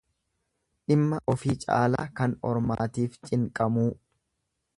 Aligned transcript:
Dhimma 0.91 1.19
ofii 1.33 1.55
caalaa 1.65 2.07
kan 2.21 2.33
ormaatiif 2.53 3.21
cinqamuu. 3.29 3.89